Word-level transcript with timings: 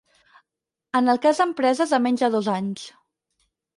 En 0.99 1.11
el 1.13 1.21
cas 1.25 1.41
d'empreses 1.41 1.93
de 1.97 1.99
menys 2.07 2.25
de 2.25 2.31
dos 2.37 2.51
anys. 2.57 2.87